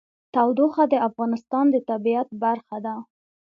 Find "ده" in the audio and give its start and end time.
2.85-2.95